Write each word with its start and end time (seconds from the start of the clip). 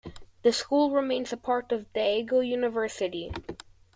The 0.41 0.51
school 0.51 0.89
remains 0.89 1.31
a 1.31 1.37
part 1.37 1.71
of 1.71 1.93
Daegu 1.93 2.39
University. 2.43 3.31